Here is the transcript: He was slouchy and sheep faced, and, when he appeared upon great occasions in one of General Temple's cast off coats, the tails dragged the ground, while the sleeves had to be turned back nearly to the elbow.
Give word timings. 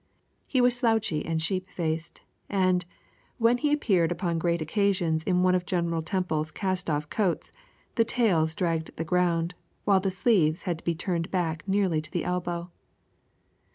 He 0.47 0.61
was 0.61 0.75
slouchy 0.75 1.23
and 1.23 1.39
sheep 1.39 1.69
faced, 1.69 2.21
and, 2.49 2.85
when 3.37 3.59
he 3.59 3.71
appeared 3.71 4.11
upon 4.11 4.39
great 4.39 4.59
occasions 4.59 5.21
in 5.21 5.43
one 5.43 5.53
of 5.53 5.63
General 5.63 6.01
Temple's 6.01 6.49
cast 6.49 6.89
off 6.89 7.07
coats, 7.11 7.51
the 7.93 8.03
tails 8.03 8.55
dragged 8.55 8.95
the 8.95 9.05
ground, 9.05 9.53
while 9.85 9.99
the 9.99 10.09
sleeves 10.09 10.63
had 10.63 10.79
to 10.79 10.83
be 10.83 10.95
turned 10.95 11.29
back 11.29 11.67
nearly 11.67 12.01
to 12.01 12.09
the 12.09 12.23
elbow. 12.25 12.71